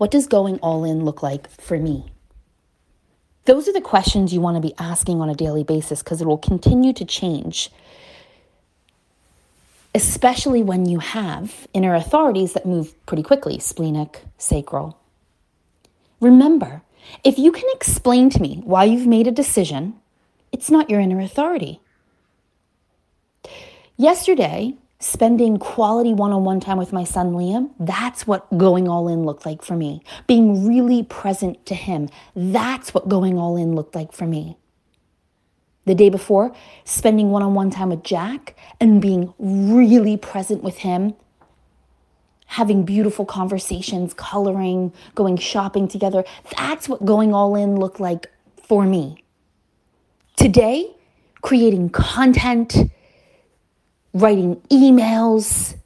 What 0.00 0.10
does 0.10 0.26
going 0.26 0.58
all 0.60 0.82
in 0.82 1.04
look 1.04 1.22
like 1.22 1.50
for 1.60 1.78
me? 1.78 2.06
Those 3.44 3.68
are 3.68 3.72
the 3.74 3.82
questions 3.82 4.32
you 4.32 4.40
want 4.40 4.56
to 4.56 4.66
be 4.66 4.72
asking 4.78 5.20
on 5.20 5.28
a 5.28 5.34
daily 5.34 5.62
basis 5.62 6.02
because 6.02 6.22
it 6.22 6.26
will 6.26 6.38
continue 6.38 6.94
to 6.94 7.04
change, 7.04 7.70
especially 9.94 10.62
when 10.62 10.86
you 10.86 11.00
have 11.00 11.68
inner 11.74 11.94
authorities 11.94 12.54
that 12.54 12.64
move 12.64 12.94
pretty 13.04 13.22
quickly 13.22 13.58
splenic, 13.58 14.24
sacral. 14.38 14.98
Remember, 16.18 16.80
if 17.22 17.38
you 17.38 17.52
can 17.52 17.68
explain 17.74 18.30
to 18.30 18.40
me 18.40 18.62
why 18.64 18.84
you've 18.84 19.06
made 19.06 19.26
a 19.26 19.30
decision, 19.30 19.96
it's 20.50 20.70
not 20.70 20.88
your 20.88 21.00
inner 21.00 21.20
authority. 21.20 21.78
Yesterday, 23.98 24.76
spending 25.00 25.58
quality 25.58 26.12
one 26.12 26.30
on 26.30 26.44
one 26.44 26.60
time 26.60 26.76
with 26.76 26.92
my 26.92 27.04
son 27.04 27.32
Liam, 27.32 27.70
that's 27.80 28.26
what 28.26 28.46
going 28.56 28.86
all 28.86 29.08
in 29.08 29.24
looked 29.24 29.46
like 29.46 29.62
for 29.62 29.74
me. 29.74 30.02
Being 30.26 30.68
really 30.68 31.02
present 31.02 31.64
to 31.66 31.74
him, 31.74 32.08
that's 32.36 32.94
what 32.94 33.08
going 33.08 33.38
all 33.38 33.56
in 33.56 33.74
looked 33.74 33.94
like 33.94 34.12
for 34.12 34.26
me. 34.26 34.58
The 35.86 35.94
day 35.94 36.10
before, 36.10 36.54
spending 36.84 37.30
one 37.30 37.42
on 37.42 37.54
one 37.54 37.70
time 37.70 37.88
with 37.88 38.04
Jack 38.04 38.54
and 38.78 39.00
being 39.00 39.32
really 39.38 40.18
present 40.18 40.62
with 40.62 40.78
him, 40.78 41.14
having 42.44 42.84
beautiful 42.84 43.24
conversations, 43.24 44.12
coloring, 44.12 44.92
going 45.14 45.38
shopping 45.38 45.88
together, 45.88 46.24
that's 46.58 46.88
what 46.90 47.06
going 47.06 47.32
all 47.32 47.56
in 47.56 47.76
looked 47.76 48.00
like 48.00 48.30
for 48.62 48.84
me. 48.84 49.24
Today, 50.36 50.94
creating 51.40 51.88
content 51.88 52.76
writing 54.12 54.56
emails, 54.70 55.76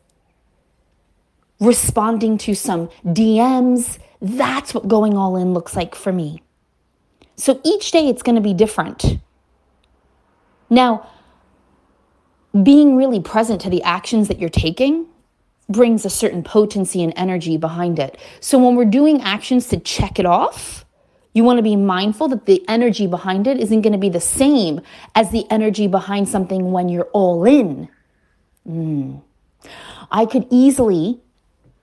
responding 1.60 2.38
to 2.38 2.54
some 2.54 2.88
DMs. 3.04 3.98
That's 4.20 4.74
what 4.74 4.88
going 4.88 5.16
all 5.16 5.36
in 5.36 5.52
looks 5.52 5.76
like 5.76 5.94
for 5.94 6.12
me. 6.12 6.42
So 7.36 7.60
each 7.64 7.90
day 7.90 8.08
it's 8.08 8.22
going 8.22 8.36
to 8.36 8.40
be 8.40 8.54
different. 8.54 9.18
Now, 10.70 11.08
being 12.62 12.96
really 12.96 13.20
present 13.20 13.60
to 13.62 13.70
the 13.70 13.82
actions 13.82 14.28
that 14.28 14.38
you're 14.38 14.48
taking 14.48 15.06
brings 15.68 16.04
a 16.04 16.10
certain 16.10 16.42
potency 16.42 17.02
and 17.02 17.12
energy 17.16 17.56
behind 17.56 17.98
it. 17.98 18.18
So 18.40 18.58
when 18.58 18.76
we're 18.76 18.84
doing 18.84 19.20
actions 19.22 19.68
to 19.68 19.80
check 19.80 20.18
it 20.18 20.26
off, 20.26 20.84
you 21.32 21.42
want 21.42 21.58
to 21.58 21.62
be 21.62 21.74
mindful 21.74 22.28
that 22.28 22.46
the 22.46 22.64
energy 22.68 23.06
behind 23.08 23.46
it 23.46 23.58
isn't 23.58 23.82
going 23.82 23.92
to 23.92 23.98
be 23.98 24.08
the 24.08 24.20
same 24.20 24.80
as 25.16 25.30
the 25.30 25.50
energy 25.50 25.88
behind 25.88 26.28
something 26.28 26.70
when 26.70 26.88
you're 26.88 27.08
all 27.12 27.44
in. 27.44 27.88
Mm. 28.68 29.22
I 30.10 30.26
could 30.26 30.46
easily 30.50 31.20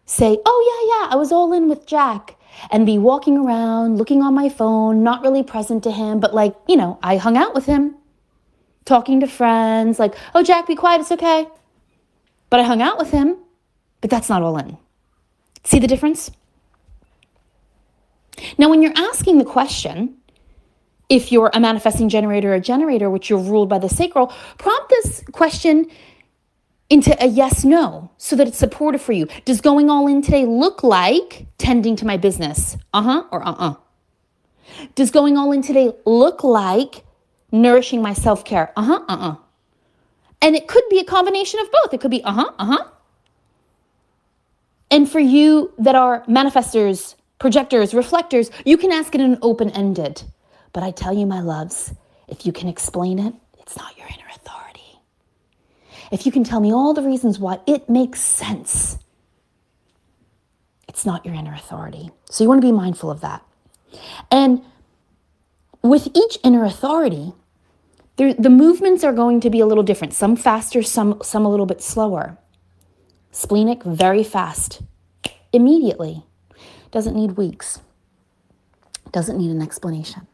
say, 0.06 0.38
oh, 0.46 0.60
yeah, 0.70 1.08
yeah, 1.08 1.14
I 1.14 1.16
was 1.18 1.32
all 1.32 1.54
in 1.54 1.70
with 1.70 1.86
Jack 1.86 2.36
and 2.70 2.86
be 2.86 2.98
walking 2.98 3.38
around, 3.38 3.98
looking 3.98 4.22
on 4.22 4.34
my 4.34 4.50
phone, 4.50 5.04
not 5.04 5.22
really 5.22 5.44
present 5.44 5.84
to 5.84 5.92
him, 5.92 6.20
but 6.20 6.34
like, 6.34 6.56
you 6.68 6.76
know, 6.76 7.00
I 7.02 7.18
hung 7.18 7.38
out 7.38 7.54
with 7.54 7.66
him, 7.66 7.96
talking 8.86 9.20
to 9.22 9.28
friends, 9.28 10.00
like, 10.00 10.16
oh, 10.36 10.44
Jack, 10.44 10.68
be 10.68 10.76
quiet, 10.76 11.02
it's 11.02 11.12
okay. 11.12 11.48
But 12.50 12.60
I 12.60 12.64
hung 12.64 12.82
out 12.82 12.98
with 12.98 13.12
him, 13.12 13.38
but 14.02 14.10
that's 14.10 14.30
not 14.30 14.42
all 14.42 14.58
in. 14.58 14.78
See 15.64 15.80
the 15.80 15.88
difference? 15.88 16.32
Now, 18.58 18.70
when 18.70 18.82
you're 18.82 18.94
asking 18.96 19.38
the 19.38 19.46
question, 19.46 20.18
if 21.10 21.32
you're 21.32 21.52
a 21.54 21.60
manifesting 21.60 22.10
generator 22.10 22.54
or 22.54 22.60
generator, 22.60 23.10
which 23.10 23.30
you're 23.30 23.40
ruled 23.40 23.70
by 23.70 23.80
the 23.80 23.90
sacral, 23.90 24.28
prompt 24.58 24.90
this 24.90 25.24
question 25.32 25.88
into 26.92 27.16
a 27.24 27.28
yes 27.28 27.64
no 27.64 28.12
so 28.18 28.36
that 28.36 28.48
it's 28.48 28.58
supportive 28.58 29.02
for 29.02 29.14
you. 29.14 29.28
Does 29.46 29.62
going 29.62 29.90
all 29.90 30.08
in 30.08 30.22
today 30.22 30.46
look 30.46 30.84
like 30.84 31.48
tending 31.58 31.96
to 31.96 32.06
my 32.06 32.18
business? 32.18 32.78
Uh 32.94 33.02
huh 33.02 33.24
or 33.32 33.48
uh 33.48 33.54
uh. 33.54 33.76
Does 34.94 35.10
going 35.10 35.38
all 35.38 35.54
in 35.54 35.62
today 35.62 35.94
look 36.06 36.44
like 36.44 37.06
nourishing 37.52 38.02
my 38.02 38.14
self 38.14 38.44
care? 38.44 38.74
Uh 38.76 38.84
huh, 38.84 39.06
uh 39.08 39.18
uh. 39.32 39.36
And 40.42 40.56
it 40.56 40.68
could 40.68 40.84
be 40.90 41.00
a 41.00 41.06
combination 41.06 41.62
of 41.62 41.72
both. 41.72 41.94
It 41.94 42.02
could 42.02 42.12
be 42.12 42.24
uh 42.24 42.34
huh, 42.34 42.52
uh 42.60 42.66
huh. 42.66 42.86
And 44.92 45.10
for 45.10 45.20
you 45.20 45.74
that 45.78 45.96
are 45.96 46.26
manifestors, 46.26 47.16
projectors, 47.40 47.94
reflectors, 47.94 48.52
you 48.66 48.78
can 48.78 48.92
ask 48.92 49.16
it 49.16 49.22
in 49.22 49.32
an 49.34 49.40
open 49.42 49.70
ended. 49.70 50.24
But 50.74 50.84
I 50.84 50.92
tell 50.92 51.14
you, 51.14 51.26
my 51.26 51.40
loves, 51.40 51.94
if 52.28 52.46
you 52.46 52.52
can 52.52 52.68
explain 52.68 53.18
it, 53.18 53.34
it's 53.60 53.78
not 53.78 53.98
your 53.98 54.08
inner 54.08 54.31
if 56.12 56.26
you 56.26 56.32
can 56.32 56.44
tell 56.44 56.60
me 56.60 56.74
all 56.74 56.94
the 56.94 57.02
reasons 57.02 57.40
why 57.40 57.60
it 57.66 57.90
makes 57.90 58.20
sense, 58.20 59.00
it's 60.88 61.06
not 61.06 61.26
your 61.26 61.34
inner 61.34 61.54
authority. 61.54 62.12
So 62.26 62.44
you 62.44 62.50
want 62.50 62.62
to 62.62 62.68
be 62.68 62.72
mindful 62.72 63.10
of 63.10 63.22
that. 63.22 63.44
And 64.30 64.62
with 65.82 66.08
each 66.14 66.38
inner 66.44 66.66
authority, 66.66 67.34
there, 68.18 68.34
the 68.34 68.50
movements 68.50 69.04
are 69.04 69.14
going 69.14 69.40
to 69.40 69.50
be 69.50 69.62
a 69.62 69.66
little 69.66 69.84
different. 69.84 70.14
Some 70.14 70.36
faster, 70.36 70.84
some, 70.84 71.22
some 71.24 71.46
a 71.46 71.50
little 71.50 71.66
bit 71.66 71.82
slower. 71.82 72.38
Splenic, 73.32 73.84
very 73.84 74.24
fast, 74.24 74.82
immediately. 75.54 76.24
Doesn't 76.92 77.16
need 77.16 77.32
weeks. 77.32 77.80
Doesn't 79.12 79.38
need 79.38 79.52
an 79.52 79.62
explanation. 79.62 80.28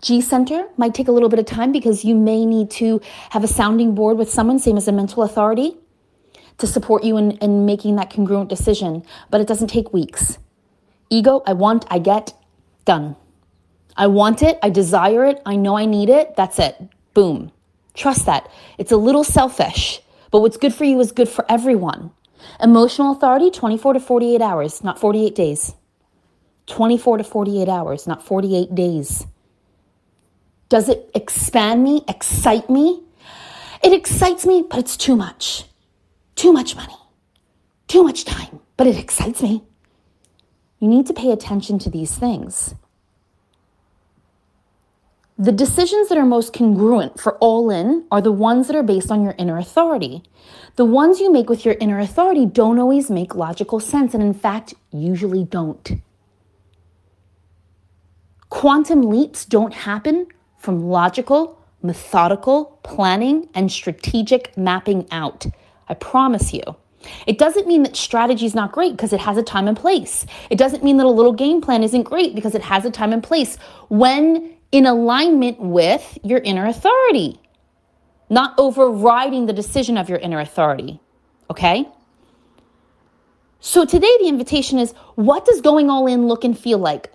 G 0.00 0.20
center 0.20 0.66
might 0.76 0.94
take 0.94 1.08
a 1.08 1.12
little 1.12 1.28
bit 1.28 1.38
of 1.38 1.46
time 1.46 1.72
because 1.72 2.04
you 2.04 2.14
may 2.14 2.46
need 2.46 2.70
to 2.72 3.00
have 3.30 3.44
a 3.44 3.48
sounding 3.48 3.94
board 3.94 4.16
with 4.16 4.30
someone, 4.30 4.58
same 4.58 4.76
as 4.76 4.88
a 4.88 4.92
mental 4.92 5.22
authority, 5.22 5.76
to 6.58 6.66
support 6.66 7.04
you 7.04 7.16
in, 7.16 7.32
in 7.38 7.66
making 7.66 7.96
that 7.96 8.10
congruent 8.10 8.48
decision, 8.48 9.04
but 9.30 9.40
it 9.40 9.46
doesn't 9.46 9.68
take 9.68 9.92
weeks. 9.92 10.38
Ego, 11.10 11.42
I 11.46 11.52
want, 11.52 11.86
I 11.90 11.98
get, 11.98 12.34
done. 12.84 13.16
I 13.96 14.06
want 14.06 14.42
it, 14.42 14.58
I 14.62 14.70
desire 14.70 15.24
it, 15.24 15.40
I 15.46 15.56
know 15.56 15.76
I 15.76 15.86
need 15.86 16.08
it, 16.08 16.36
that's 16.36 16.58
it. 16.58 16.76
Boom. 17.14 17.50
Trust 17.94 18.26
that. 18.26 18.48
It's 18.76 18.92
a 18.92 18.96
little 18.96 19.24
selfish, 19.24 20.00
but 20.30 20.40
what's 20.40 20.56
good 20.56 20.74
for 20.74 20.84
you 20.84 21.00
is 21.00 21.10
good 21.10 21.28
for 21.28 21.44
everyone. 21.50 22.12
Emotional 22.60 23.12
authority, 23.12 23.50
24 23.50 23.94
to 23.94 24.00
48 24.00 24.40
hours, 24.40 24.84
not 24.84 25.00
48 25.00 25.34
days. 25.34 25.74
24 26.66 27.18
to 27.18 27.24
48 27.24 27.68
hours, 27.68 28.06
not 28.06 28.22
48 28.22 28.74
days. 28.74 29.26
Does 30.68 30.88
it 30.88 31.10
expand 31.14 31.82
me, 31.82 32.04
excite 32.08 32.68
me? 32.68 33.02
It 33.82 33.92
excites 33.92 34.44
me, 34.44 34.64
but 34.68 34.78
it's 34.78 34.96
too 34.96 35.16
much. 35.16 35.64
Too 36.34 36.52
much 36.52 36.76
money, 36.76 36.96
too 37.88 38.04
much 38.04 38.24
time, 38.24 38.60
but 38.76 38.86
it 38.86 38.96
excites 38.96 39.42
me. 39.42 39.64
You 40.78 40.86
need 40.86 41.06
to 41.06 41.12
pay 41.12 41.32
attention 41.32 41.80
to 41.80 41.90
these 41.90 42.16
things. 42.16 42.74
The 45.36 45.52
decisions 45.52 46.08
that 46.08 46.18
are 46.18 46.24
most 46.24 46.52
congruent 46.52 47.18
for 47.18 47.36
all 47.38 47.70
in 47.70 48.04
are 48.10 48.20
the 48.20 48.32
ones 48.32 48.66
that 48.66 48.76
are 48.76 48.82
based 48.84 49.10
on 49.10 49.22
your 49.22 49.34
inner 49.38 49.58
authority. 49.58 50.22
The 50.76 50.84
ones 50.84 51.18
you 51.18 51.32
make 51.32 51.48
with 51.48 51.64
your 51.64 51.74
inner 51.80 51.98
authority 51.98 52.46
don't 52.46 52.78
always 52.78 53.10
make 53.10 53.34
logical 53.34 53.80
sense, 53.80 54.14
and 54.14 54.22
in 54.22 54.34
fact, 54.34 54.74
usually 54.92 55.44
don't. 55.44 56.00
Quantum 58.48 59.02
leaps 59.02 59.44
don't 59.44 59.74
happen 59.74 60.28
from 60.58 60.88
logical, 60.88 61.58
methodical 61.82 62.78
planning 62.82 63.48
and 63.54 63.70
strategic 63.70 64.56
mapping 64.56 65.06
out. 65.10 65.46
I 65.88 65.94
promise 65.94 66.52
you. 66.52 66.62
It 67.26 67.38
doesn't 67.38 67.66
mean 67.66 67.84
that 67.84 67.96
strategy 67.96 68.44
is 68.44 68.54
not 68.54 68.72
great 68.72 68.92
because 68.92 69.12
it 69.12 69.20
has 69.20 69.36
a 69.36 69.42
time 69.42 69.68
and 69.68 69.76
place. 69.76 70.26
It 70.50 70.58
doesn't 70.58 70.82
mean 70.82 70.96
that 70.96 71.06
a 71.06 71.10
little 71.10 71.32
game 71.32 71.60
plan 71.60 71.82
isn't 71.82 72.02
great 72.02 72.34
because 72.34 72.54
it 72.54 72.62
has 72.62 72.84
a 72.84 72.90
time 72.90 73.12
and 73.12 73.22
place 73.22 73.56
when 73.88 74.56
in 74.72 74.84
alignment 74.84 75.60
with 75.60 76.18
your 76.22 76.40
inner 76.40 76.66
authority, 76.66 77.40
not 78.28 78.54
overriding 78.58 79.46
the 79.46 79.52
decision 79.52 79.96
of 79.96 80.08
your 80.08 80.18
inner 80.18 80.40
authority. 80.40 81.00
Okay? 81.50 81.88
So 83.60 83.84
today 83.84 84.12
the 84.20 84.28
invitation 84.28 84.78
is 84.78 84.92
what 85.14 85.44
does 85.46 85.60
going 85.60 85.88
all 85.88 86.06
in 86.06 86.26
look 86.26 86.44
and 86.44 86.58
feel 86.58 86.78
like? 86.78 87.12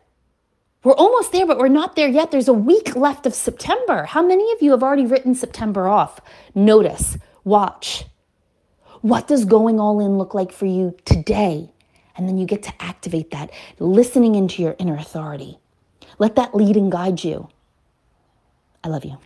We're 0.84 0.94
almost 0.94 1.32
there, 1.32 1.46
but 1.46 1.58
we're 1.58 1.70
not 1.70 1.96
there 1.96 2.10
yet. 2.10 2.32
There's 2.32 2.50
a 2.50 2.54
week 2.54 2.96
left 2.96 3.26
of 3.26 3.34
September. 3.34 4.04
How 4.04 4.22
many 4.22 4.52
of 4.52 4.62
you 4.62 4.72
have 4.72 4.84
already 4.84 5.06
written 5.06 5.34
September 5.34 5.88
off? 5.88 6.20
Notice, 6.54 7.18
watch. 7.44 8.06
What 9.02 9.28
does 9.28 9.46
going 9.46 9.80
all 9.80 10.00
in 10.00 10.18
look 10.18 10.34
like 10.34 10.52
for 10.52 10.66
you 10.66 10.96
today? 11.06 11.72
And 12.16 12.28
then 12.28 12.38
you 12.38 12.46
get 12.46 12.64
to 12.64 12.74
activate 12.80 13.32
that, 13.32 13.52
listening 13.80 14.36
into 14.36 14.62
your 14.62 14.76
inner 14.78 14.96
authority. 14.96 15.58
Let 16.20 16.36
that 16.36 16.54
lead 16.54 16.76
and 16.76 16.92
guide 16.92 17.24
you. 17.24 17.50
I 18.84 18.90
love 18.90 19.06
you. 19.06 19.18